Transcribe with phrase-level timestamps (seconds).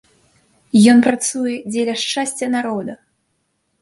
[0.93, 2.93] Ён працуе дзеля шчасця народа.